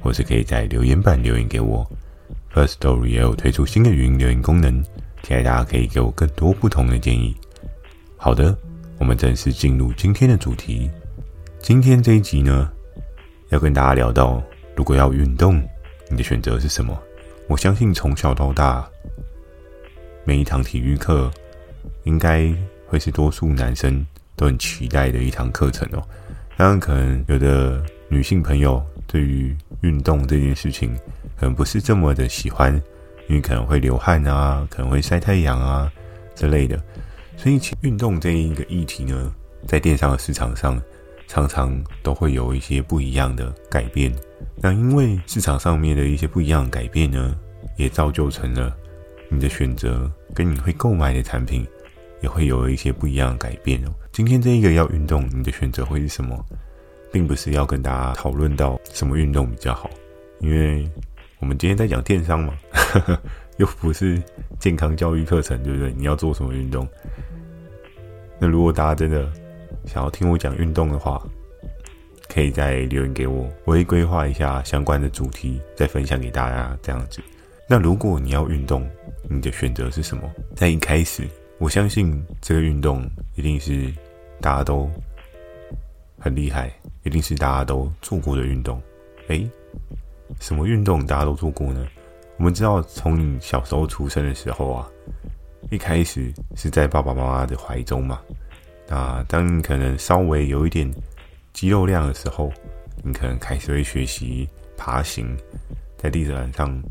[0.00, 1.88] 或是可以在留言板留言给我。
[2.52, 4.82] First Story 也有推出新的语音留言功能，
[5.22, 7.36] 期待大家可以给我更多不同的建议。
[8.16, 8.56] 好的，
[8.98, 10.90] 我们正式进入今天的主题。
[11.60, 12.70] 今天这一集呢，
[13.50, 14.42] 要跟大家聊到，
[14.74, 15.62] 如果要运动，
[16.08, 16.98] 你的选择是什么？
[17.46, 18.88] 我相信从小到大，
[20.24, 21.30] 每一堂体育课，
[22.04, 22.52] 应该
[22.86, 24.04] 会是多数男生
[24.36, 26.02] 都很期待的一堂课程哦。
[26.56, 28.84] 当然，可能有的女性朋友。
[29.06, 30.94] 对于运动这件事情，
[31.36, 32.72] 可能不是这么的喜欢，
[33.28, 35.90] 因为可能会流汗啊，可能会晒太阳啊
[36.36, 36.80] 之类的。
[37.36, 39.34] 所以，其运动这一个议题呢，
[39.66, 40.80] 在电商的市场上，
[41.26, 44.14] 常常都会有一些不一样的改变。
[44.54, 47.36] 那因为市场上面的一些不一样的改变呢，
[47.76, 48.72] 也造就成了
[49.28, 51.66] 你的选择跟你会购买的产品，
[52.22, 53.90] 也会有一些不一样的改变哦。
[54.12, 56.46] 今天这一个要运动，你的选择会是什么？
[57.12, 59.90] 并不是要跟大家讨论到什么运动比较好，
[60.40, 60.88] 因为
[61.38, 63.20] 我们今天在讲电商嘛，呵呵，
[63.58, 64.22] 又不是
[64.58, 65.92] 健康教育课程，对不对？
[65.96, 66.86] 你要做什么运动？
[68.38, 69.30] 那如果大家真的
[69.86, 71.22] 想要听我讲运动的话，
[72.28, 77.20] 可以再留言给我，我会规划一下相关的主题，再分享给大家这样子。
[77.68, 78.88] 那如果你要运动，
[79.28, 80.22] 你的选择是什么？
[80.54, 83.92] 在一开始，我相信这个运动一定是
[84.40, 84.90] 大家都
[86.18, 86.72] 很厉害。
[87.02, 88.80] 一定是大家都做过的运动，
[89.28, 89.48] 诶，
[90.40, 91.86] 什么运动大家都做过呢？
[92.36, 94.90] 我们知道，从你小时候出生的时候啊，
[95.70, 98.20] 一开始是在爸爸妈妈的怀中嘛。
[98.88, 100.90] 那当你可能稍微有一点
[101.52, 102.52] 肌肉量的时候，
[103.02, 105.36] 你可能开始会学习爬行，
[105.96, 106.82] 在地毯上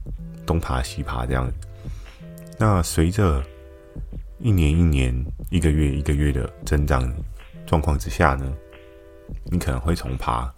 [0.45, 1.51] 东爬西爬这样。
[2.57, 3.43] 那随着
[4.37, 5.13] 一年一年、
[5.49, 7.11] 一个月一个月的增长
[7.65, 8.53] 状况之下呢，
[9.45, 10.51] 你可能会从爬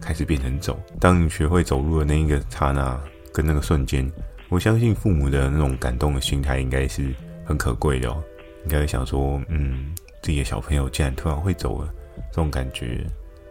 [0.00, 0.78] 开始变成走。
[1.00, 2.98] 当你学会走路的那一个刹那
[3.32, 4.10] 跟那个瞬间，
[4.48, 8.22] 我相信父母的那种感动的心态应该是很可贵的哦。
[8.64, 11.92] 应该会想说，嗯，自己的小朋友竟然突然会走了，
[12.30, 13.06] 这种感觉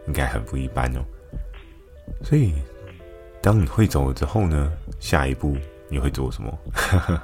[0.08, 1.02] 应该很不一般哦。
[2.24, 2.54] 所以，
[3.42, 5.56] 当你会走了之后呢，下一步
[5.90, 6.58] 你会做什么？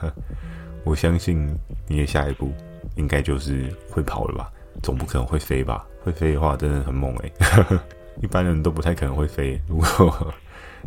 [0.86, 1.56] 我相信
[1.88, 2.52] 你的下一步
[2.96, 4.52] 应该就是会跑了吧。
[4.82, 5.86] 总不可能会飞吧？
[6.04, 7.32] 会飞的话，真的很猛诶。
[8.22, 9.60] 一般人都不太可能会飞。
[9.68, 10.34] 如果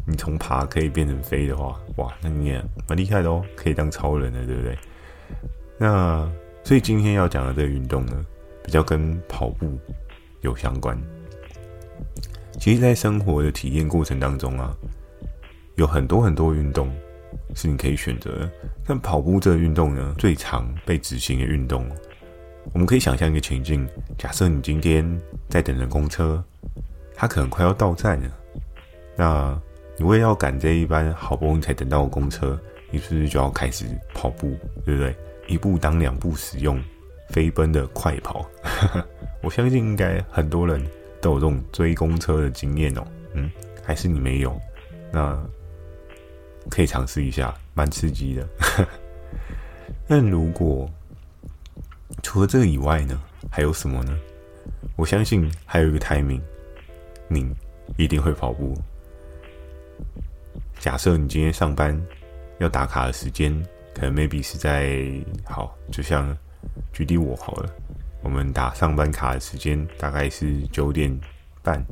[0.04, 4.78] 你从爬可以变成飞的话，哇，那你也蛮厉害的哦，可以当超人的，对不对？
[5.78, 6.31] 那
[6.62, 8.25] 所以今天要讲的这个运动呢，
[8.62, 9.78] 比较跟跑步
[10.43, 10.97] 有相关。
[12.60, 14.75] 其实，在生活的体验过程当中啊，
[15.75, 16.91] 有很多很多运动
[17.54, 18.50] 是你可以选择的。
[18.87, 21.87] 但跑步这个运动呢，最常被执行的运动。
[22.72, 23.88] 我们可以想象一个情境：
[24.19, 26.43] 假设你今天在等着公车，
[27.15, 28.31] 它可能快要到站了。
[29.16, 29.59] 那
[29.97, 32.59] 你为要赶这一班好不容易才等到的公车，
[32.91, 35.16] 你是不是就要开始跑步，对不对？
[35.47, 36.78] 一步当两步使用，
[37.31, 38.44] 飞奔的快跑。
[39.43, 40.84] 我相信应该很多人
[41.21, 43.06] 都有这种追公车的经验哦。
[43.33, 43.50] 嗯，
[43.83, 44.60] 还是你没有？
[45.12, 45.41] 那
[46.69, 48.48] 可以尝试一下，蛮刺激的。
[50.09, 50.91] 但如果
[52.22, 54.17] 除了这个以外呢，还有什么呢？
[54.97, 56.41] 我相信还有一个 timing，
[57.28, 57.49] 你
[57.97, 58.77] 一定会跑步。
[60.78, 62.00] 假设你今天上班
[62.59, 63.53] 要打卡的时间，
[63.95, 65.11] 可能 maybe 是在
[65.45, 66.37] 好，就像
[66.93, 67.71] 举例我好了，
[68.22, 71.15] 我们打上班卡的时间大概是九点
[71.62, 71.83] 半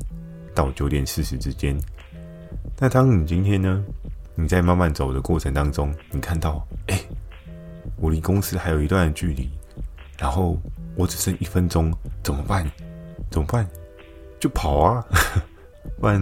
[0.53, 1.77] 到九点四十之间。
[2.77, 3.83] 那当你今天呢，
[4.35, 6.99] 你在慢慢走的过程当中，你看到，哎，
[7.97, 9.49] 我离公司还有一段距离。
[10.17, 10.57] 然后
[10.95, 12.69] 我只剩一分钟，怎么办？
[13.29, 13.67] 怎么办？
[14.39, 15.05] 就跑啊！
[15.99, 16.21] 不然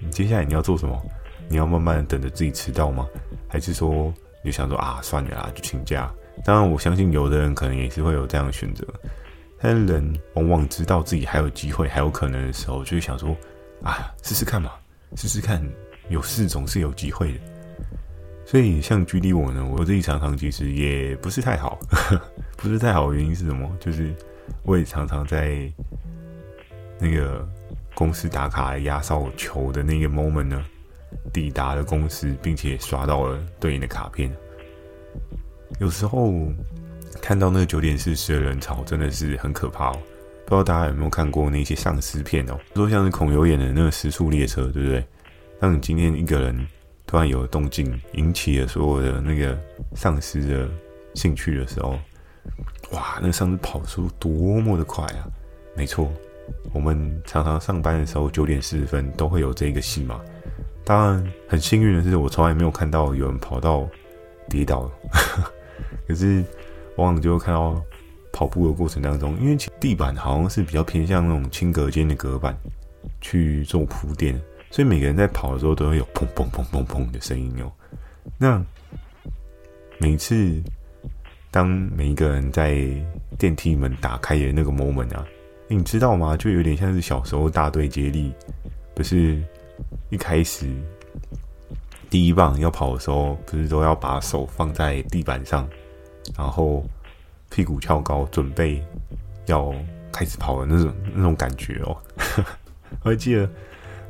[0.00, 1.00] 你接下来你要做什么？
[1.48, 3.06] 你要慢慢等着自己迟到吗？
[3.48, 4.12] 还是说
[4.42, 6.12] 你想说啊，算了啦，就请假？
[6.44, 8.86] 当然，我相信有的人可能也是会有这样的选择。
[9.60, 13.36] 但人往往知道自己还有机会、还有可能的时候，就会想说
[13.82, 14.72] 啊，试试看嘛，
[15.14, 15.62] 试试看，
[16.08, 17.40] 有事总是有机会的。
[18.52, 21.80] 所以像举例我呢，我自己常常其实也不是太好。
[22.58, 23.66] 不是太好的原因是什么？
[23.80, 24.14] 就是
[24.62, 25.72] 我也常常在
[27.00, 27.48] 那个
[27.94, 30.62] 公司打卡压哨球的那个 moment 呢，
[31.32, 34.30] 抵达了公司，并且刷到了对应的卡片。
[35.78, 36.30] 有时候
[37.22, 39.98] 看到那个九点四十的人潮，真的是很可怕哦。
[40.44, 42.60] 不知道大家有没有看过那些丧尸片哦？
[42.74, 45.02] 说像是孔刘演的那个《时速列车》，对不对？
[45.58, 46.66] 当你今天一个人
[47.12, 49.54] 突然有了动静，引起了所有的那个
[49.94, 50.66] 丧尸的
[51.12, 51.90] 兴趣的时候，
[52.92, 54.30] 哇，那丧尸跑速多
[54.62, 55.28] 么的快啊！
[55.76, 56.10] 没错，
[56.72, 60.18] 我们常常上班的时候九点四十分都会有这个戏码。
[60.84, 63.86] 当然，很幸运的是，我从来没有看到有人跑到
[64.48, 64.90] 跌倒。
[66.08, 66.42] 可是，
[66.96, 67.78] 往往就会看到
[68.32, 72.56] 跑步的过程当中，因为地板好像是比较偏向那种轻隔间的隔板
[73.20, 74.40] 去做铺垫，
[74.72, 77.70] 所以每个人在跑的时候都会有砰砰砰砰砰的声音哦。
[78.38, 78.64] 那
[79.98, 80.62] 每次
[81.50, 82.82] 当每一个人在
[83.38, 85.26] 电梯门打开的那个 moment 啊，
[85.68, 86.34] 你知道吗？
[86.38, 88.32] 就有点像是小时候大队接力，
[88.94, 89.38] 不是
[90.08, 90.66] 一开始
[92.08, 95.68] 第一棒要跑的时候，不是都要把手放在地板上？
[96.34, 96.82] 然后
[97.50, 98.82] 屁股翘高，准备
[99.44, 99.74] 要
[100.10, 101.94] 开始跑的那种那种感觉哦。
[103.04, 103.50] 我还记得，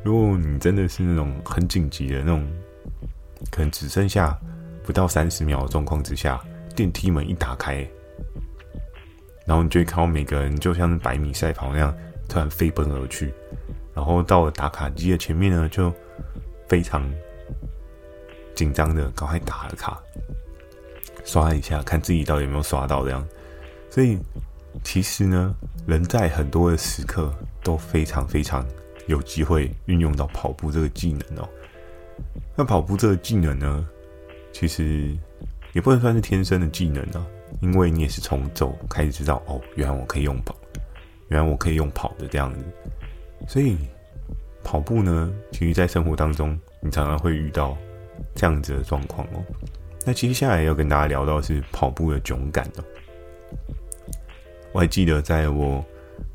[0.03, 2.45] 如果你真的是那种很紧急的那种，
[3.49, 4.37] 可能只剩下
[4.83, 6.39] 不到三十秒的状况之下，
[6.75, 7.87] 电梯门一打开，
[9.45, 11.95] 然后你就会看到每个人就像百米赛跑那样，
[12.27, 13.33] 突然飞奔而去，
[13.93, 15.93] 然后到了打卡机的前面呢，就
[16.67, 17.09] 非常
[18.53, 20.01] 紧张的赶快打了卡。
[21.23, 23.25] 刷一下，看自己到底有没有刷到这样。
[23.89, 24.17] 所以，
[24.83, 27.33] 其实呢，人在很多的时刻
[27.63, 28.65] 都非常非常
[29.07, 31.49] 有机会运用到跑步这个技能哦。
[32.55, 33.87] 那跑步这个技能呢，
[34.51, 35.15] 其实
[35.73, 37.25] 也不能算是天生的技能啊，
[37.61, 40.55] 因为你也是从走开始知道哦，原来我可以用跑，
[41.29, 42.63] 原来我可以用跑的这样子。
[43.47, 43.77] 所以，
[44.63, 47.75] 跑步呢，其实在生活当中，你常常会遇到
[48.35, 49.43] 这样子的状况哦。
[50.05, 52.83] 那接下来要跟大家聊到的是跑步的囧感哦。
[54.71, 55.83] 我还记得在我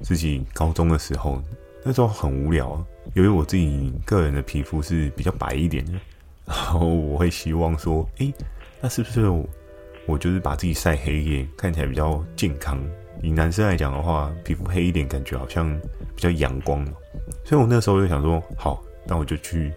[0.01, 1.43] 自己高中的时候，
[1.85, 2.85] 那时候很无聊，
[3.15, 5.93] 由于我自己个人的皮肤是比较白一点的，
[6.47, 8.33] 然后我会希望说，诶，
[8.81, 9.45] 那是不是我，
[10.07, 12.79] 我就是把自己晒黑一点，看起来比较健康？
[13.23, 15.69] 以男生来讲的话，皮肤黑一点，感觉好像
[16.15, 16.85] 比较阳光。
[17.45, 19.73] 所以我那时候就想说，好，那我就去。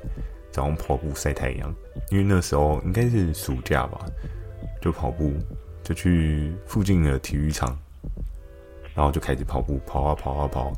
[0.54, 1.74] 早上跑步晒太阳，
[2.10, 4.06] 因为那时候应该是暑假吧，
[4.82, 5.32] 就跑步，
[5.82, 7.70] 就去附近的体育场，
[8.94, 10.74] 然后就开始跑步，跑啊跑啊跑。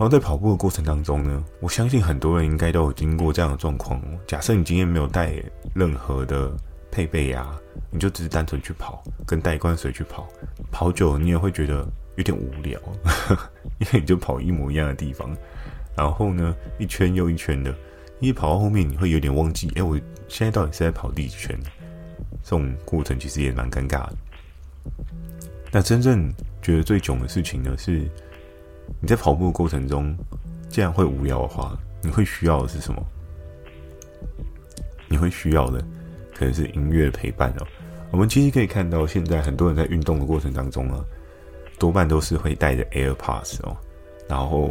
[0.00, 4.00] 然后在跑步的过程当中呢，我相信很多人应该都有经过这样的状况。
[4.26, 5.34] 假设你今天没有带
[5.74, 6.50] 任何的
[6.90, 7.54] 配备啊，
[7.90, 10.26] 你就只是单纯去跑，跟带一罐水去跑，
[10.72, 11.86] 跑久了你也会觉得
[12.16, 12.80] 有点无聊，
[13.76, 15.36] 因为你就跑一模一样的地方，
[15.94, 17.74] 然后呢，一圈又一圈的。
[18.20, 21.54] 一跑到后面，你会有点忘记，哎，我现在到底是在跑第几圈？
[22.42, 24.16] 这种过程其实也蛮尴尬的。
[25.70, 26.32] 那真正
[26.62, 28.10] 觉得最囧的事情呢，是
[28.98, 30.16] 你在跑步的过程中，
[30.68, 33.06] 既然会无聊的话，你会需要的是什么？
[35.08, 35.84] 你会需要的
[36.34, 37.66] 可能是音乐陪伴哦。
[38.10, 41.04] 我们其实可以看到，现在很多人在运动的过程当中啊，
[41.78, 43.76] 多半都是会带着 AirPods 哦。
[44.28, 44.70] 然后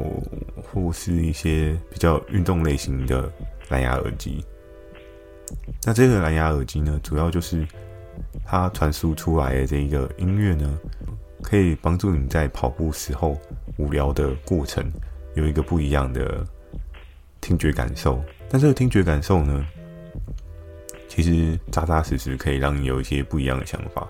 [0.64, 3.30] 或是一些比较运动类型的
[3.68, 4.42] 蓝牙耳机，
[5.84, 7.68] 那这个蓝牙耳机呢，主要就是
[8.46, 10.80] 它传输出来的这一个音乐呢，
[11.42, 13.38] 可以帮助你在跑步时候
[13.78, 14.84] 无聊的过程
[15.36, 16.46] 有一个不一样的
[17.42, 18.24] 听觉感受。
[18.50, 19.66] 但这个听觉感受呢，
[21.08, 24.08] 其实扎扎实实可以让你有一些不一样的想法。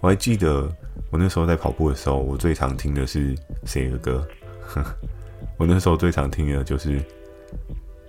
[0.00, 0.70] 我还记得
[1.10, 4.26] 我那时候在跑步的时候，我最常听的是谁的歌？
[5.56, 7.00] 我那时候最常听的就是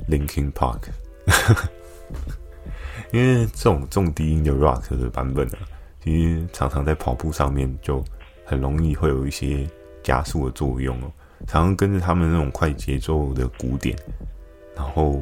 [0.10, 0.79] Linkin Park，
[3.12, 5.60] 因为这种重低音的 rock 的版本啊，
[6.03, 8.03] 其实常常在跑步上面就
[8.46, 9.68] 很容易会有一些
[10.04, 11.12] 加速的作用哦。
[11.48, 13.98] 常常跟着他们那种快节奏的鼓点，
[14.75, 15.22] 然后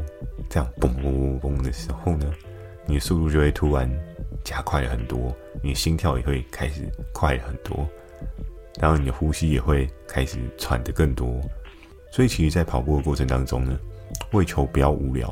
[0.50, 2.32] 这样嘣嘣嘣嘣的时候呢，
[2.86, 3.90] 你的速度就会突然
[4.44, 7.88] 加快很多，你的心跳也会开始快很多。
[8.80, 11.40] 然后你的呼吸也会开始喘得更多，
[12.12, 13.78] 所以其实，在跑步的过程当中呢，
[14.32, 15.32] 为求不要无聊，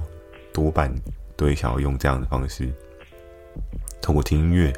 [0.54, 0.94] 多半
[1.36, 2.72] 都会想要用这样的方式，
[4.00, 4.72] 通过听音乐，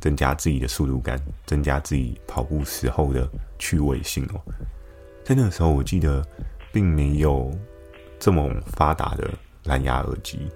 [0.00, 3.28] 增加自己的速度感，增加自己跑步时候的
[3.58, 4.40] 趣味性哦。
[5.24, 6.24] 在那个时候，我记得
[6.72, 7.50] 并没有
[8.18, 9.30] 这么发达的
[9.64, 10.50] 蓝牙耳机，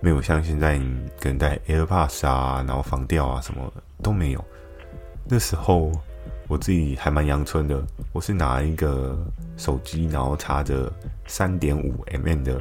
[0.00, 3.72] 没有像现在你可能戴 AirPods 啊，然后防掉啊什么
[4.02, 4.44] 都没有。
[5.28, 5.92] 那时候。
[6.46, 9.18] 我自己还蛮阳春的，我是拿一个
[9.56, 10.92] 手机，然后插着
[11.26, 12.60] 三点五 mm 的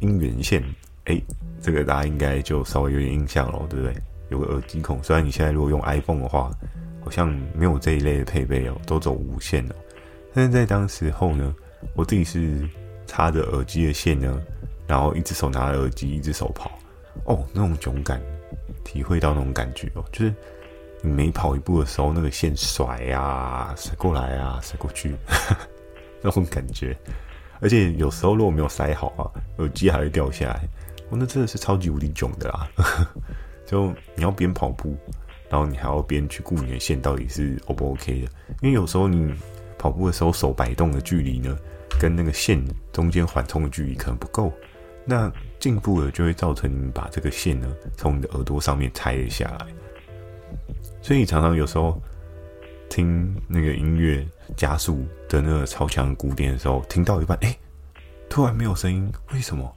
[0.00, 0.60] 音源线，
[1.04, 1.22] 哎，
[1.62, 3.94] 这个大家应该就稍微有点印象了，对不对？
[4.28, 6.50] 有个耳机孔，虽然你现在如果用 iPhone 的话，
[7.04, 9.74] 好像没有这一类的配备哦，都走无线哦。
[10.32, 11.54] 但是在当时候呢，
[11.94, 12.68] 我自己是
[13.06, 14.40] 插着耳机的线呢，
[14.86, 16.70] 然后一只手拿着耳机，一只手跑，
[17.24, 18.20] 哦，那种囧感，
[18.82, 20.34] 体会到那种感觉哦，就是
[21.02, 25.14] 你每跑一步的时候，那个线甩呀、啊，甩过来啊，甩过去，
[26.22, 26.96] 那种感觉。
[27.60, 30.68] 而且有时候如果没有塞好啊，耳机还会掉下来，
[31.10, 32.68] 哦，那真的是超级无敌囧的啦。
[33.66, 34.96] 就你要边跑步，
[35.48, 38.28] 然后你还要边去顾你的线到底是 O 不 OK 的，
[38.62, 39.34] 因为有时候你
[39.78, 41.56] 跑步的时候手摆动的距离呢，
[42.00, 44.52] 跟那个线中间缓冲的距离可能不够，
[45.04, 49.66] 那进步了就会造成你把这个线呢从你的耳朵上面拆了下来，
[51.02, 52.00] 所以常常有时候
[52.88, 57.56] 听那个音乐加速的那个超强鼓点的时候，听到一半，哎，
[58.28, 59.70] 突然没有声音，为什么？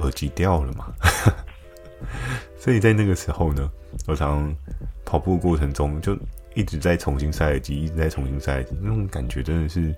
[0.00, 0.92] 耳机掉了嘛？
[2.58, 3.70] 所以在那个时候呢，
[4.06, 4.54] 我常
[5.04, 6.16] 跑步过程中就
[6.54, 9.94] 一直在重新塞耳机，一直在重新塞耳机，那种感觉真的是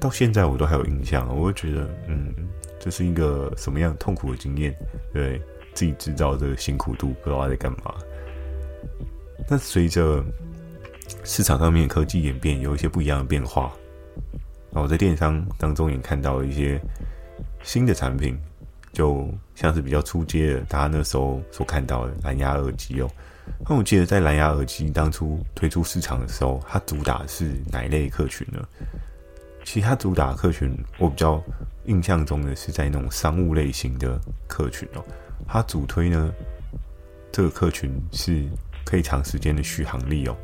[0.00, 1.28] 到现在我都还有印象。
[1.36, 2.34] 我会觉得，嗯，
[2.80, 4.74] 这是一个什么样痛苦的经验？
[5.12, 5.40] 对，
[5.74, 7.94] 自己制造这个辛苦度，不知道在干嘛。
[9.48, 10.24] 那随着
[11.24, 13.72] 市场上面科技演变，有一些不一样的变化，
[14.72, 16.80] 然后在电商当中也看到了一些
[17.62, 18.38] 新的产品。
[18.92, 23.10] 就像是比较初阶的，大家那时候所看到的蓝牙耳机哦。
[23.68, 28.62] 那我记得在蓝牙耳机当初推出市场的时候，它主打是哪一类客群呢？
[29.64, 31.42] 其实它主打客群，我比较
[31.86, 35.04] 印象中的是在那种商务类型的客群哦。
[35.46, 36.32] 它主推呢，
[37.32, 38.44] 这个客群是
[38.84, 40.36] 可以长时间的续航力哦。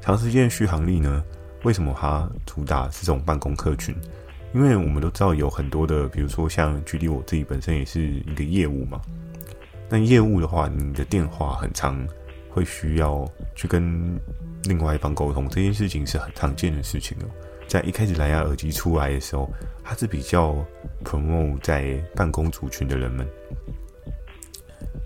[0.00, 1.24] 长时间的续航力呢，
[1.62, 3.94] 为什么它主打是这种办公客群？
[4.52, 9.00] 因为我们都知道有很多的，比如说像举例，我自己本身也是一个业务嘛。
[9.88, 12.06] 那业务的话，你的电话很长
[12.48, 14.18] 会需要去跟
[14.64, 17.26] 另外一方沟通，这件事情是很常见的事情哦。
[17.68, 19.48] 在一开始蓝牙耳机出来的时候，
[19.84, 20.56] 它是比较
[21.04, 23.24] promote 在办公族群的人们。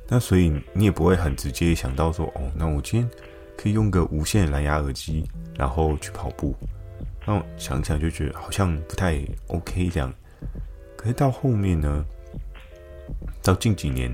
[0.08, 3.10] 那所以你也不会很直接想到说，哦，那我今天
[3.56, 6.54] 可以用个无线蓝牙耳机，然后去跑步。
[7.26, 10.12] 那我想想就觉得好像不太 OK 这样，
[10.96, 12.04] 可是到后面呢，
[13.42, 14.10] 到近几年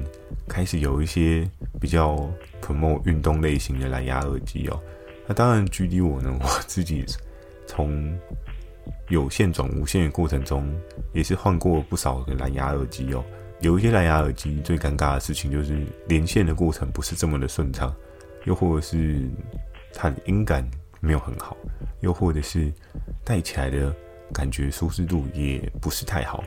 [0.49, 1.49] 开始有一些
[1.81, 2.29] 比较
[2.63, 4.81] promote 运动类型的蓝牙耳机哦。
[5.27, 7.05] 那当然，距离我呢，我自己
[7.67, 8.19] 从
[9.09, 10.69] 有线转无线的过程中，
[11.13, 13.25] 也是换过不少的蓝牙耳机哦。
[13.61, 17.95] 有一些蓝牙耳机最尴尬的事情就是连线的过程不是这么的顺畅，
[18.45, 19.29] 又或者是
[19.93, 20.69] 它的音感
[21.01, 21.57] 没有很好。
[22.01, 22.73] 又或者是
[23.25, 23.95] 戴起来的
[24.33, 26.43] 感觉舒适度也不是太好。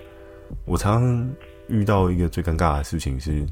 [0.66, 1.36] 我常常
[1.68, 3.46] 遇到一个最尴尬的事情是，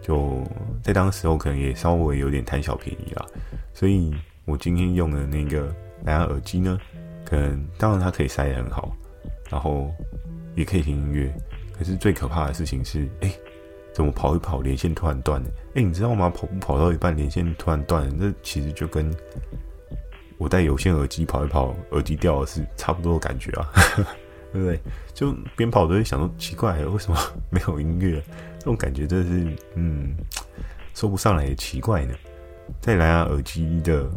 [0.00, 0.42] 就
[0.82, 3.26] 在当时候可能也稍微有点贪小便宜啦，
[3.74, 5.74] 所以我今天用的那个
[6.04, 6.78] 蓝牙耳机呢，
[7.24, 8.96] 可能当然它可以塞得很好，
[9.50, 9.92] 然后
[10.54, 11.32] 也可以听音乐。
[11.76, 13.32] 可是最可怕的事情是，哎，
[13.92, 15.50] 怎么跑一跑连线突然断了？
[15.74, 16.30] 哎，你知道吗？
[16.30, 19.14] 跑步跑到一半连线突然断了，那其实就跟
[20.38, 23.68] 我戴有线耳机跑一跑，耳机掉了是差不多的感觉啊，
[24.52, 24.80] 对不对？
[25.12, 27.18] 就边跑都会想说奇怪，为什么
[27.50, 28.22] 没有音乐？
[28.58, 30.14] 这种感觉真的是，嗯，
[30.94, 32.14] 说不上来也奇怪呢。
[32.80, 34.08] 在蓝牙耳机的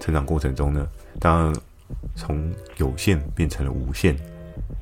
[0.00, 0.88] 成长过程中呢，
[1.20, 1.54] 当然
[2.16, 4.16] 从有线变成了无线，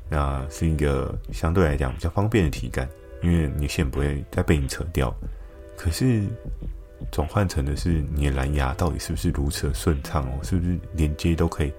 [0.09, 2.89] 那是一个相对来讲比较方便的体感，
[3.21, 5.13] 因为你线不会再被你扯掉。
[5.77, 6.23] 可是。
[7.11, 10.43] 转换成的是你的蓝牙到底是不是如此的顺畅哦？
[10.43, 11.73] 是不是连接都可以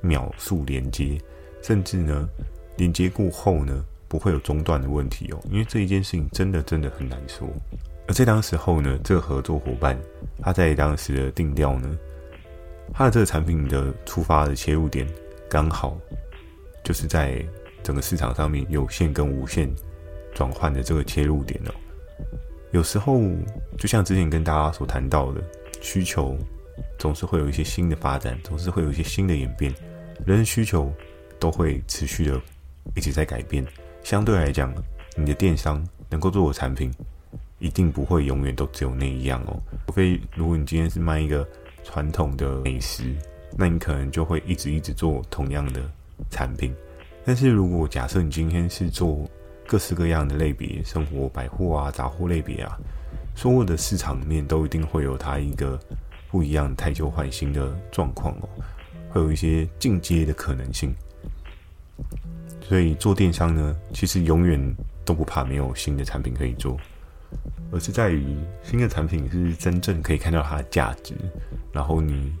[0.00, 1.18] 秒速连接，
[1.62, 2.28] 甚至呢
[2.76, 5.40] 连接过后呢不会有中断的问题哦？
[5.50, 7.48] 因为这一件事情真的真的很难说。
[8.06, 9.98] 而在当时候呢，这个合作伙伴
[10.40, 11.98] 他在当时的定调呢，
[12.92, 15.06] 他的这个产品的出发的切入点
[15.48, 15.98] 刚好
[16.82, 17.44] 就是在
[17.82, 19.70] 整个市场上面有线跟无线
[20.34, 21.74] 转换的这个切入点哦。
[22.70, 23.18] 有时候，
[23.78, 25.42] 就像之前跟大家所谈到的，
[25.80, 26.36] 需求
[26.98, 29.72] 总是会有一些新的发展，总是会有一些新的演变，
[30.26, 30.92] 人的需求
[31.38, 32.40] 都会持续的
[32.94, 33.66] 一直在改变。
[34.04, 34.74] 相对来讲，
[35.16, 36.90] 你的电商能够做的产品，
[37.58, 39.58] 一定不会永远都只有那一样哦。
[39.86, 41.46] 除非如果你今天是卖一个
[41.82, 43.14] 传统的美食，
[43.56, 45.80] 那你可能就会一直一直做同样的
[46.30, 46.74] 产品。
[47.24, 49.28] 但是如果假设你今天是做
[49.68, 52.78] 各式各样的类别，生活百货啊、杂货类别啊，
[53.36, 55.78] 所有的市场里面都一定会有它一个
[56.30, 58.48] 不一样、汰旧换新的状况哦，
[59.10, 60.90] 会有一些进阶的可能性。
[62.62, 64.58] 所以做电商呢，其实永远
[65.04, 66.74] 都不怕没有新的产品可以做，
[67.70, 71.14] 而是在于新的产品是真正可以看到它的价值，
[71.72, 72.32] 然后你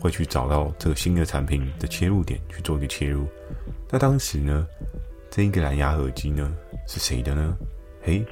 [0.00, 3.24] 会去找到这个新的产品的切入点去做一个切入。
[3.88, 4.66] 那当时呢，
[5.30, 6.52] 这一个蓝牙耳机呢
[6.88, 7.56] 是谁的呢？
[8.02, 8.24] 嘿，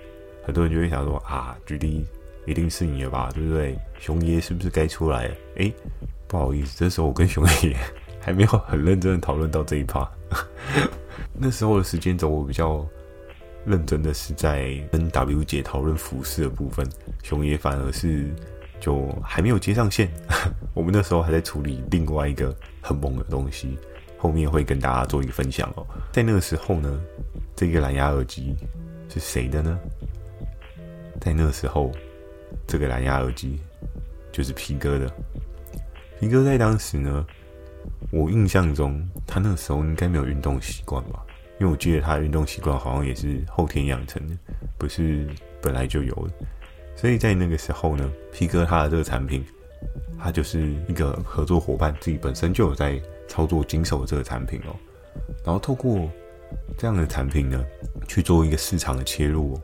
[0.45, 2.05] 很多人就会想说啊，GD
[2.45, 3.79] 一定是你的吧，对不对？
[4.01, 5.35] 熊爷是不是该出来了？
[5.59, 5.73] 诶，
[6.27, 7.77] 不好意思，这时候我跟熊爷
[8.21, 10.11] 还没有很认真的讨论到这一趴。
[11.39, 12.85] 那时候的时间轴，我比较
[13.65, 16.85] 认真的是在跟 W 姐讨论服饰的部分，
[17.23, 18.29] 熊爷反而是
[18.81, 20.11] 就还没有接上线。
[20.75, 23.79] 我们那时候还在处理另外一个很猛的东西，
[24.19, 25.87] 后面会跟大家做一个分享哦。
[26.13, 27.01] 在那个时候呢，
[27.57, 28.55] 这个蓝牙耳机
[29.09, 29.79] 是谁的呢？
[31.21, 31.91] 在那个时候，
[32.67, 33.59] 这个蓝牙耳机
[34.31, 35.11] 就是皮哥的。
[36.21, 37.25] 皮哥在当时呢，
[38.11, 41.25] 我印象中他那个时候应该没有运动习惯吧。
[41.61, 44.37] 因为我记得他的运动习惯好像也是后天养成的，
[44.79, 45.27] 不是
[45.61, 46.47] 本来就有的。
[46.95, 49.45] 所以在那个时候呢，皮哥他的这个产品，
[50.21, 54.75] 他就是一个合作伙伴自己本身就有在操作经手的这个产品哦。
[55.45, 56.11] 然后透过
[56.77, 57.65] 这样的产品呢，
[58.09, 59.63] 去做一个市场的切入哦。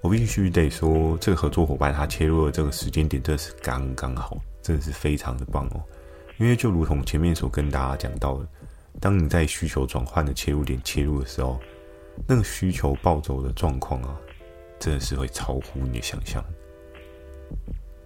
[0.00, 5.82] 我必须得说，这个合作伙伴他切入的这个时间点真的是刚刚好，真的是非常的棒哦。
[6.38, 8.46] 因为就如同前面所跟大家讲到的。
[9.00, 11.58] 当你在需求转换的切入点切入的时候，
[12.28, 14.16] 那个需求暴走的状况啊，
[14.78, 16.44] 真的是会超乎你的想象。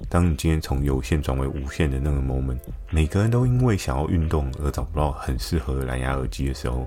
[0.08, 2.58] 当你今天从有线转为无线的那个 moment，
[2.90, 6.86] 每个人都因为想要运动而找不到很适合的蓝牙耳机的时候，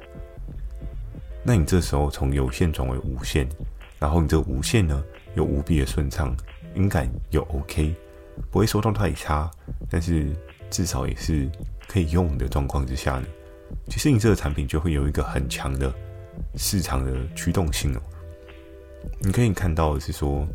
[1.43, 3.47] 那你这时候从有线转为无线，
[3.99, 5.03] 然后你这无线呢
[5.35, 6.35] 又无比的顺畅，
[6.73, 7.93] 音感又 OK，
[8.49, 9.51] 不会收到太差，
[9.89, 10.29] 但是
[10.69, 11.49] 至少也是
[11.87, 13.27] 可以用的状况之下呢。
[13.87, 15.93] 其实你这个产品就会有一个很强的
[16.55, 18.01] 市场的驱动性哦。
[19.19, 20.47] 你可以看到的是说，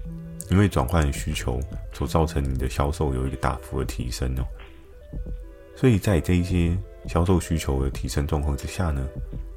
[0.50, 1.60] 因为转换需求
[1.92, 4.44] 所造成你的销售有一个大幅的提升哦。
[5.74, 9.06] 所以在这一些销售需求的提升状况之下呢，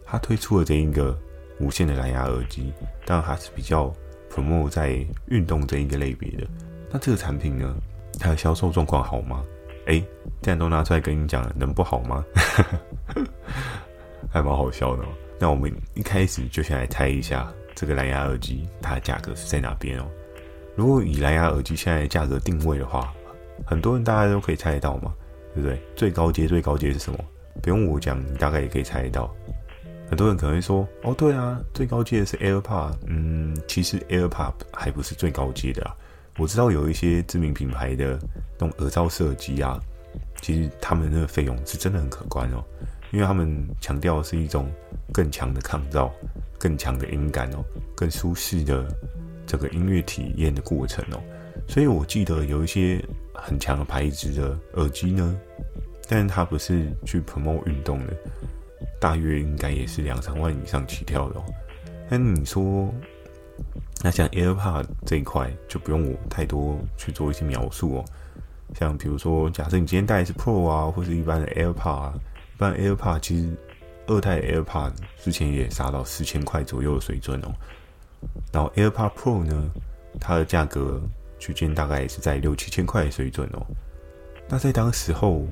[0.06, 1.17] 它推出了这一个
[1.60, 2.73] 无线的蓝牙耳机，
[3.06, 3.93] 当然它是比较
[4.30, 6.47] promote 在运动这一个类别的。
[6.91, 7.75] 那这个产品呢，
[8.19, 9.43] 它的销售状况好吗？
[9.86, 10.04] 哎，
[10.41, 12.23] 这样都拿出来跟你讲了，能不好吗？
[14.30, 15.08] 还蛮好笑的哦。
[15.39, 20.06] 那我们一开始就先来猜一下，这个蓝牙耳机它的价格是在哪边哦？
[20.79, 23.13] 如果以蓝牙耳机现在的价格定位的话，
[23.65, 25.13] 很多人大家都可以猜得到嘛，
[25.53, 25.77] 对不对？
[25.93, 27.19] 最高阶最高阶是什么？
[27.61, 29.29] 不用我讲，你大概也可以猜得到。
[30.09, 32.93] 很多人可能会说，哦，对啊，最高阶的是 AirPod。
[33.07, 35.93] 嗯，其实 AirPod 还不是最高阶的啊。
[36.37, 38.17] 我知道有一些知名品牌的
[38.57, 39.77] 那种耳罩设计啊，
[40.41, 42.63] 其实他们那个费用是真的很可观哦，
[43.11, 44.71] 因为他们强调的是一种
[45.11, 46.09] 更强的抗噪、
[46.57, 47.65] 更强的音感哦、
[47.97, 48.87] 更舒适的
[49.49, 51.19] 这个音乐体验的过程哦。
[51.67, 55.35] 所以我记得有一些很强的牌子的耳机呢，
[56.07, 58.13] 但它不是去 promote 运动的，
[59.01, 61.43] 大约应该也是两三万以上起跳的哦。
[62.07, 62.93] 但你说，
[64.03, 68.05] 那像 AirPod 这一块就不用我太多去做一些描述哦。
[68.75, 72.13] 像比如说，假设你今天戴的是 Pro 啊，或是一般的 AirPod 啊，
[72.55, 73.49] 一般 AirPod 其实
[74.07, 77.51] 二代 AirPod 之前也杀到四千块左右的水准哦。
[78.51, 79.71] 然后 AirPod Pro 呢，
[80.19, 81.01] 它的价格
[81.39, 83.65] 区间大概也是在六七千块的水准哦。
[84.47, 85.45] 那在当时候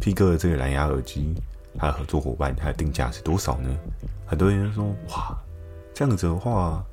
[0.00, 1.34] ，P 哥的这个蓝牙耳机，
[1.78, 3.76] 它的合作伙伴，它的定价是多少呢？
[4.26, 5.36] 很多人说，哇，
[5.94, 6.84] 这样子的话。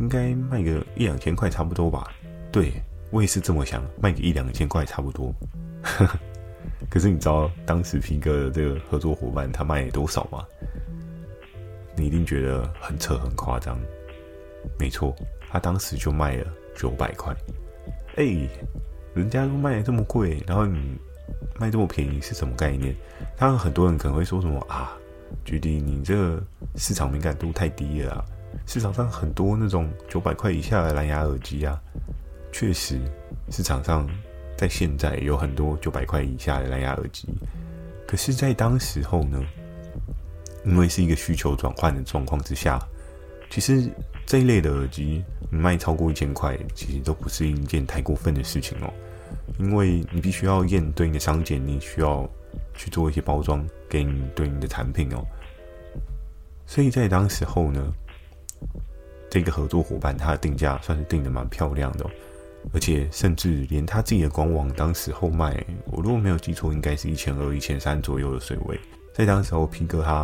[0.00, 2.10] 应该卖个一两千块差不多吧？
[2.50, 2.72] 对，
[3.10, 5.30] 我也是这么想，卖个一两千块差不多。
[6.88, 10.46] 可是你知道当时 P 哥的这个合作伙伴他卖多少吗？
[11.94, 13.78] 你一定觉得很扯很夸张。
[14.78, 15.14] 没错，
[15.50, 16.46] 他当时就卖了
[16.76, 17.34] 九百块。
[18.16, 18.24] 哎，
[19.14, 20.96] 人家都卖的这么贵，然后你
[21.58, 22.94] 卖这么便宜是什么概念？
[23.36, 24.96] 当然很多人可能会说什么啊
[25.44, 26.42] ，GD 你这个
[26.76, 28.24] 市场敏感度太低了。
[28.66, 31.80] 市场上很多那种九百块以下的蓝牙耳机啊，
[32.52, 33.00] 确实
[33.50, 34.08] 市场上
[34.56, 37.28] 在现在有很多九百块以下的蓝牙耳机。
[38.06, 39.42] 可是，在当时候呢，
[40.66, 42.78] 因为是一个需求转换的状况之下，
[43.48, 43.88] 其实
[44.32, 48.90] 这一类的耳机卖超过一千块，其实都不是一件太过分的事情哦。
[49.58, 52.26] 因为你必须要验对应的商检，你需要
[52.72, 55.22] 去做一些包装给你对应的产品哦。
[56.64, 57.92] 所以在当时候呢。
[59.28, 62.06] 这个合作伙伴，他的定价算是定的蛮漂亮的，
[62.72, 68.80] 而且甚至连他自己的官网当时候卖，我如果没有记错，应该是一千二、一千三左右的水位。
[69.12, 70.22] 在当时候，皮哥他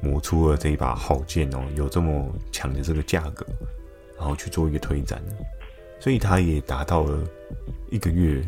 [0.00, 3.46] 磨出了这一把好剑哦，有这么强的这个价格，
[4.16, 5.22] 然后去做一个推展，
[5.98, 7.18] 所以它也达到了
[7.90, 8.42] 一个月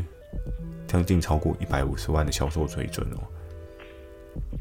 [0.86, 3.18] 将近超过一百五十万的销售水准哦。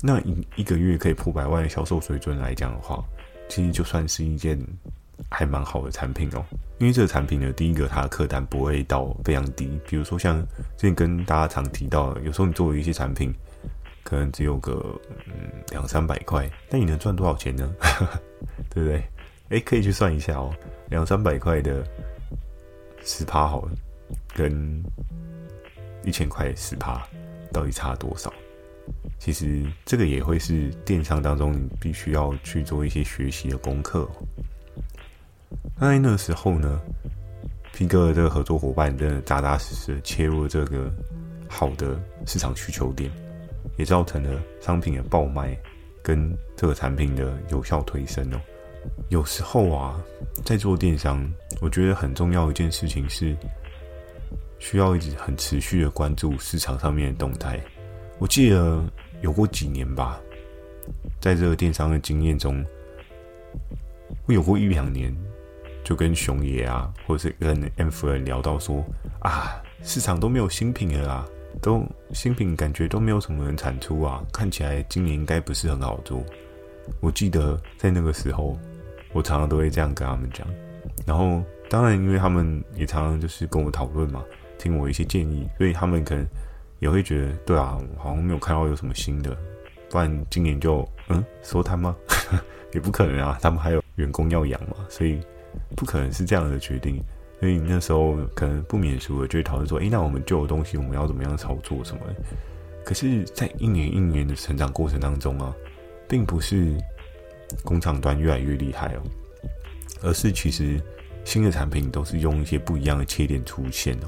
[0.01, 3.03] 那一一个月可以破百万的销售水准来讲的话，
[3.47, 4.59] 其实就算是一件
[5.29, 6.43] 还蛮好的产品哦。
[6.79, 10.41] 因为这个产品呢，第一个它的客单不会到非常低，比如说像
[10.75, 13.31] 之前跟大家常提到的，有时候你做一些产品，
[14.09, 17.71] 可能只有个嗯两三百块，那你能赚多少钱呢？
[18.73, 19.03] 对不对？
[19.49, 20.51] 诶，可以去算一下哦，
[20.89, 21.83] 两三百块的
[23.03, 23.71] 十趴好了，
[24.33, 24.83] 跟
[26.03, 27.07] 一千块十趴
[27.53, 28.33] 到底差多少？
[29.19, 34.09] 其实这个也会是电商当中你必须要去做一些学习的功课。
[35.79, 36.79] 那在那时候呢，
[37.73, 40.91] 皮哥的这个合作伙伴真的扎扎实实切入了这个
[41.47, 43.11] 好的市场需求点，
[43.77, 45.57] 也造成了商品的爆卖
[46.01, 48.39] 跟这个产品的有效推升哦。
[49.09, 50.01] 有时候啊，
[50.45, 51.29] 在做电商，
[51.61, 53.35] 我觉得很重要一件事情是，
[54.57, 57.59] 需要一直很持续的关注市场上面的动态。
[58.19, 58.83] 我记得
[59.21, 60.19] 有过几年吧，
[61.19, 62.65] 在这个电商的经验中，
[64.25, 65.13] 我有过一两年，
[65.83, 68.83] 就跟熊爷啊，或者是跟 M 夫人聊到说
[69.19, 71.27] 啊，市场都没有新品了啊，
[71.61, 76.23] 都新品感觉都没有什么人产出啊，看起来今年应该不是很好做。
[76.99, 78.57] 我记得在那个时候，
[79.13, 80.47] 我常常都会这样跟他们讲，
[81.05, 84.23] 然后当然因为他们也常常就是跟我讨论嘛，
[84.57, 86.25] 听我一些建议，所以他们可能。
[86.79, 89.37] 也会觉得，对啊，好像没有看到有什么新的，
[89.89, 91.93] 不然今年就嗯收摊吗？
[92.71, 95.19] 也不可能啊，他们还有员工要养嘛，所以
[95.75, 97.03] 不可能是这样的决定。
[97.39, 102.01] 所以那时候可能不免俗的就会讨论说，诶，那我们旧的东西我们要怎么样操作什么？
[102.83, 105.53] 可是，在一年一年的成长过程当中啊，
[106.07, 106.75] 并不是
[107.63, 109.01] 工厂端越来越厉害哦，
[110.01, 110.81] 而是其实
[111.23, 114.07] 新的产品都是用一些不一样的切点出现哦。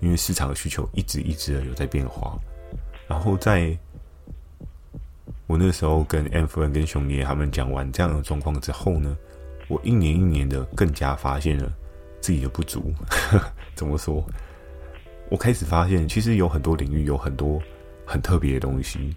[0.00, 2.36] 因为市场的需求一直一直的有在变化，
[3.08, 3.76] 然后在
[5.46, 9.16] 我那时候跟 M 夫人跟熊爷他们讲完这样的状况之后呢，
[9.68, 11.72] 我一年一年的更加发现了
[12.20, 12.92] 自己的不足。
[13.74, 14.24] 怎么说？
[15.30, 17.60] 我开始发现，其实有很多领域有很多
[18.04, 19.14] 很特别的东西，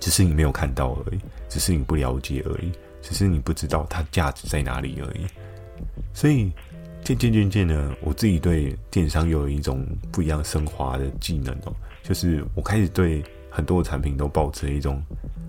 [0.00, 5.26] 只是你没有看到而已，只是你不了解而已，只是你不知道它价值在哪里而已。
[6.12, 6.52] 所以。
[7.04, 15.02] 渐渐渐渐的，我自己对电商有一种不一样升华的技能哦，就是我开始对很多的产品都抱持一种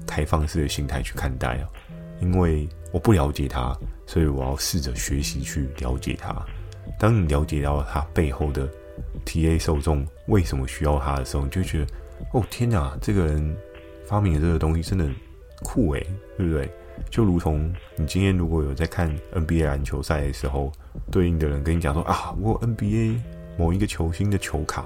[0.07, 1.69] 开放式的心态去看待啊，
[2.23, 6.33] 因为我不了解它，所以我要试着学习去了解它。
[6.97, 8.67] 当你了解到它背后的
[9.25, 11.87] TA 受众为什么需要它的时候，你就觉得
[12.31, 13.55] 哦天哪，这个人
[14.05, 15.05] 发明的这个东西真的
[15.63, 16.07] 酷诶，
[16.37, 16.69] 对不对？
[17.09, 20.71] 就如同你今天如果有在看 NBA 篮球赛的时候，
[21.11, 23.19] 对应的人跟你讲说啊，我 NBA
[23.57, 24.85] 某一个球星的球卡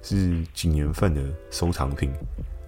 [0.00, 2.10] 是几年份的收藏品。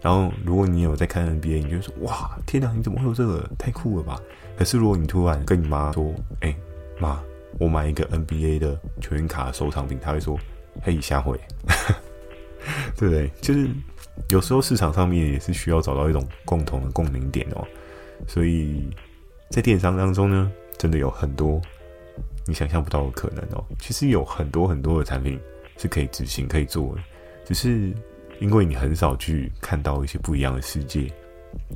[0.03, 3.49] 然后如果你有在看 NBA，你就说哇，天哪，你怎么会有这个？
[3.57, 4.21] 太酷了吧！
[4.59, 6.55] 可是如果你突然跟你妈说，哎
[6.99, 7.23] 妈，
[7.61, 10.37] 我买一个 NBA 的球员卡收藏品，她会说
[10.83, 11.39] 嘿，下回，
[12.99, 13.31] 对不对？
[13.41, 13.69] 就是
[14.31, 17.65] 有时候市场上面也是需要找到一种共同的共鸣点哦。
[18.27, 18.91] 所以
[19.51, 21.61] 在电商当中呢，真的有很多
[22.47, 23.65] 你想象不到的可能哦。
[23.79, 25.39] 其实有很多很多的产品
[25.79, 27.03] 是可以执行、可以做的，
[27.45, 27.93] 只是
[28.43, 31.09] 因为你很少去看到一些不一样的世界，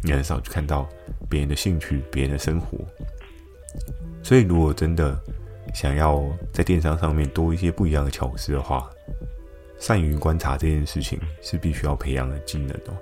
[0.02, 0.84] 你很少去看到
[1.30, 2.76] 别人的兴趣、别人的生活。
[4.20, 5.16] 所以，如果真的
[5.72, 6.20] 想要
[6.52, 8.90] 在电商上面多一些不一样的巧思的话，
[9.78, 12.96] 善于观察这件事情是必须要培养的技能哦。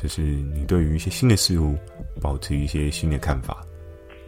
[0.00, 1.76] 就是你对于一些新的事物
[2.22, 3.62] 保持一些新的看法，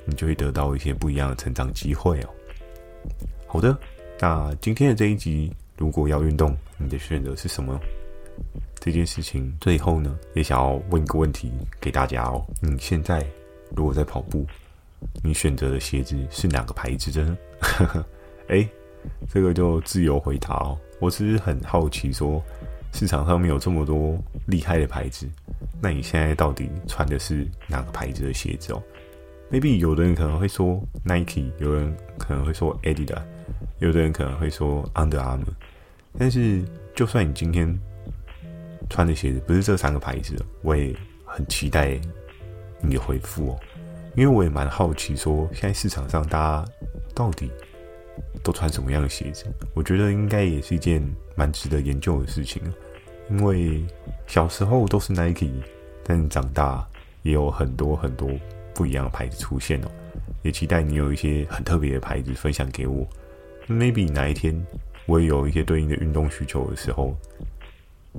[0.04, 2.28] 你就会得到一些不一样的成长机会哦。
[3.46, 3.74] 好的，
[4.18, 7.80] 那今天的这一集，如果要运动，你的选择是什么？
[8.78, 11.50] 这件事情最后呢，也想要问一个问题
[11.80, 12.44] 给大家哦。
[12.60, 13.24] 你现在
[13.76, 14.46] 如果在跑步，
[15.22, 17.38] 你选择的鞋子是哪个牌子的呢？
[18.48, 18.68] 哎，
[19.28, 20.78] 这个就自由回答哦。
[20.98, 22.42] 我只是很好奇说。
[22.92, 25.24] 市场上面有这么多厉害的牌子，
[25.80, 28.82] 那你现在到底穿的是哪个牌子的鞋子哦
[29.48, 33.22] ？Maybe 有的人可能会说 Nike，有人可能会说 Adidas，
[33.78, 35.54] 有的人可能会说 Under Armour。
[36.18, 37.78] 但是，就算你今天
[38.90, 41.98] 穿的鞋子不是这三个牌子，我也很期待
[42.82, 43.60] 你的回复哦，
[44.16, 46.72] 因为我也蛮好奇，说现在市场上大家
[47.14, 47.50] 到底
[48.42, 49.46] 都穿什么样的鞋子？
[49.72, 51.02] 我觉得应该也是一件
[51.34, 52.60] 蛮值得研究的事情，
[53.30, 53.82] 因为
[54.26, 55.50] 小时候都是 Nike，
[56.02, 56.86] 但长大
[57.22, 58.28] 也有很多很多
[58.74, 59.88] 不一样的牌子出现哦。
[60.42, 63.06] 也期待你有一些很特别的牌子分享给我。
[63.68, 64.66] Maybe 哪一天
[65.06, 67.16] 我也有一些对应的运动需求的时候，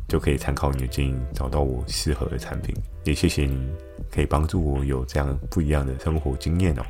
[0.08, 2.76] 就可以参考你的建议，找到我适合的产品。
[3.04, 3.70] 也谢谢你，
[4.12, 6.84] 可以帮助我有这样不一样的生活经验哦。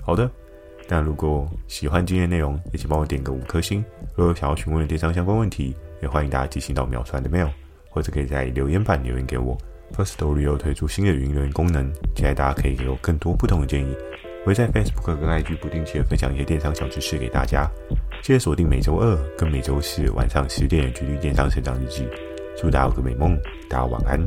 [0.00, 0.30] 好的，
[0.88, 3.84] 那如果喜欢今天内容，也请帮我点个五颗星。
[4.14, 7.50] 如果有想要询问的电商相关问题，也欢迎大家寄信到秒传的 mail，
[7.88, 9.56] 或者可以在留言板留言给我。
[9.94, 13.94] Firstory 又推出新的语音留言功能，期待大家可以给我更多不同的建议。
[14.44, 17.68] 会在 Facebook 跟 IG 不定期的分享一些电商小知识给大家。
[18.22, 22.02] 记得锁定每周二跟每周四晚上十点的《GD 电商成长日记》。
[22.56, 23.36] 祝大家有个美梦，
[23.68, 24.20] 大家晚安。